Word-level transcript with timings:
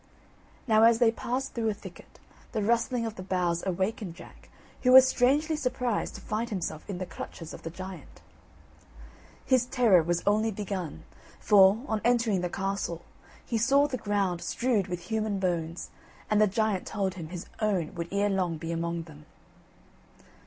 Now, 0.67 0.81
as 0.81 0.97
they 0.97 1.11
passed 1.11 1.53
through 1.53 1.69
a 1.69 1.75
thicket, 1.75 2.19
the 2.53 2.63
rustling 2.63 3.05
of 3.05 3.17
the 3.17 3.21
boughs 3.21 3.63
awakened 3.67 4.15
Jack, 4.15 4.49
who 4.81 4.91
was 4.91 5.07
strangely 5.07 5.55
surprised 5.55 6.15
to 6.15 6.21
find 6.21 6.49
himself 6.49 6.83
in 6.89 6.97
the 6.97 7.05
clutches 7.05 7.53
of 7.53 7.61
the 7.61 7.69
giant. 7.69 8.19
His 9.45 9.67
terror 9.67 10.01
was 10.01 10.23
only 10.25 10.49
begun, 10.49 11.03
for, 11.39 11.83
on 11.87 12.01
entering 12.03 12.41
the 12.41 12.49
castle, 12.49 13.03
he 13.45 13.59
saw 13.59 13.85
the 13.87 13.95
ground 13.95 14.41
strewed 14.41 14.87
with 14.87 15.01
human 15.01 15.37
bones, 15.37 15.91
and 16.31 16.41
the 16.41 16.47
giant 16.47 16.87
told 16.87 17.13
him 17.13 17.27
his 17.29 17.45
own 17.59 17.93
would 17.93 18.07
ere 18.11 18.27
long 18.31 18.57
be 18.57 18.71
among 18.71 19.03
them. 19.03 19.27